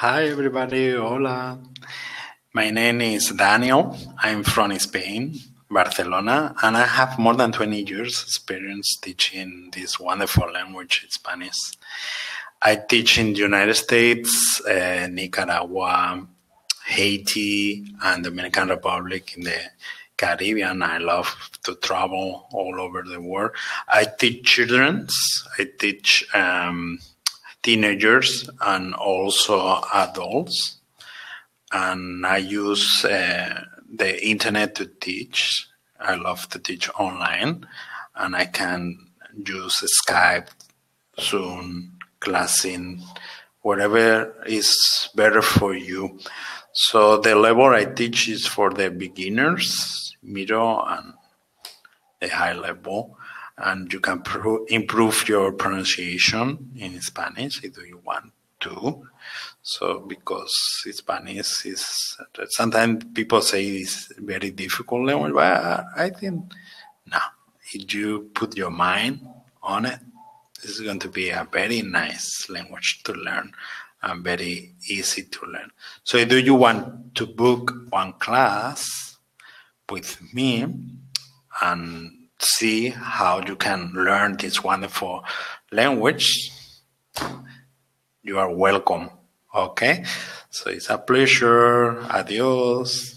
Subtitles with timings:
[0.00, 0.92] Hi, everybody.
[0.92, 1.58] Hola.
[2.52, 3.96] My name is Daniel.
[4.18, 5.38] I'm from Spain,
[5.70, 11.56] Barcelona, and I have more than 20 years experience teaching this wonderful language, Spanish.
[12.60, 16.26] I teach in the United States, uh, Nicaragua,
[16.84, 19.58] Haiti, and Dominican Republic in the
[20.14, 20.82] Caribbean.
[20.82, 21.34] I love
[21.64, 23.52] to travel all over the world.
[23.88, 25.08] I teach children.
[25.58, 26.98] I teach um,
[27.66, 30.78] teenagers and also adults.
[31.72, 35.66] And I use uh, the internet to teach.
[35.98, 37.66] I love to teach online,
[38.14, 38.96] and I can
[39.34, 40.46] use Skype,
[41.18, 43.02] Zoom, ClassIn,
[43.62, 46.20] whatever is better for you.
[46.72, 51.14] So the level I teach is for the beginners, middle, and
[52.20, 53.18] the high level
[53.58, 59.06] and you can pro- improve your pronunciation in Spanish if you want to.
[59.62, 60.52] So because
[60.90, 62.16] Spanish is
[62.50, 66.52] sometimes people say it's very difficult language, but I think
[67.10, 67.18] no.
[67.72, 69.26] If you put your mind
[69.62, 69.98] on it,
[70.62, 73.52] it's going to be a very nice language to learn
[74.02, 75.70] and very easy to learn.
[76.04, 79.18] So do you want to book one class
[79.90, 80.66] with me
[81.62, 85.24] and see how you can learn this wonderful
[85.72, 86.50] language,
[88.22, 89.10] you are welcome.
[89.54, 90.04] Okay?
[90.50, 92.00] So it's a pleasure.
[92.10, 93.15] Adios.